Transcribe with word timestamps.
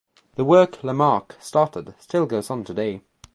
The 0.33 0.43
work 0.43 0.83
Lamarck 0.83 1.35
started 1.39 1.93
still 1.99 2.25
goes 2.25 2.49
on 2.49 2.63
today. 2.63 3.03